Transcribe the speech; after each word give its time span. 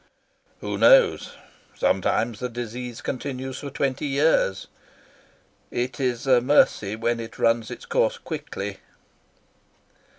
"Who 0.61 0.79
knows? 0.79 1.35
Sometimes 1.75 2.39
the 2.39 2.49
disease 2.49 3.01
continues 3.01 3.59
for 3.59 3.69
twenty 3.69 4.07
years. 4.07 4.65
It 5.69 5.99
is 5.99 6.25
a 6.25 6.41
mercy 6.41 6.95
when 6.95 7.19
it 7.19 7.37
runs 7.37 7.69
its 7.69 7.85
course 7.85 8.17
quickly." 8.17 8.79